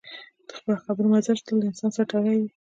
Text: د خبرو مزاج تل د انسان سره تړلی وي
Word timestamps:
د 0.67 0.69
خبرو 0.83 1.11
مزاج 1.13 1.39
تل 1.45 1.55
د 1.59 1.63
انسان 1.71 1.89
سره 1.95 2.07
تړلی 2.11 2.37
وي 2.41 2.49